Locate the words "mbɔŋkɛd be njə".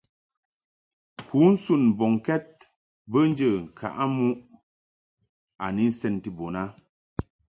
1.91-3.47